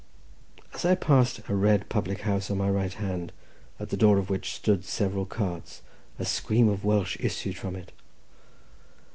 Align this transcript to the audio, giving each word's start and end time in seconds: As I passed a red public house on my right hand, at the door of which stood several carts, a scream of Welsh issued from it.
As 0.73 0.83
I 0.83 0.95
passed 0.95 1.47
a 1.47 1.53
red 1.53 1.87
public 1.87 2.21
house 2.21 2.49
on 2.49 2.57
my 2.57 2.71
right 2.71 2.91
hand, 2.95 3.31
at 3.79 3.91
the 3.91 3.97
door 3.97 4.17
of 4.17 4.31
which 4.31 4.55
stood 4.55 4.83
several 4.83 5.27
carts, 5.27 5.83
a 6.17 6.25
scream 6.25 6.67
of 6.69 6.83
Welsh 6.83 7.17
issued 7.19 7.55
from 7.55 7.75
it. 7.75 7.91